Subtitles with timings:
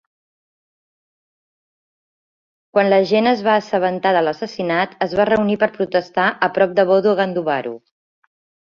[2.77, 6.79] Quan la gent es va assabentar de l'assassinat, es va reunir per protestar a prop
[6.81, 7.81] de Bodu Ganduvaru.